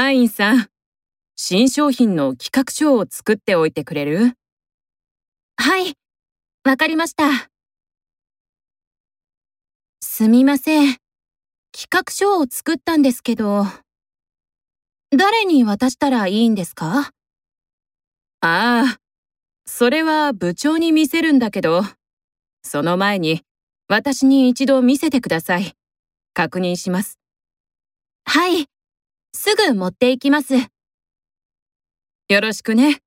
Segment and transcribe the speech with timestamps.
[0.00, 0.68] アインさん、
[1.34, 4.34] 新商品の企画書を作っておいてくれる？
[5.56, 5.94] はい、
[6.62, 7.50] わかりました。
[10.00, 10.98] すみません。
[11.72, 13.64] 企画書を作ったんですけど、
[15.10, 17.00] 誰に渡したらいいんですか？
[17.00, 17.10] あ
[18.40, 18.98] あ、
[19.66, 21.82] それは部長に見せるんだけど、
[22.62, 23.42] その前に
[23.88, 25.72] 私に一度見せてください。
[26.34, 27.18] 確認します。
[28.24, 28.66] はい。
[29.32, 30.54] すぐ持っていきます。
[32.28, 33.00] よろしくね。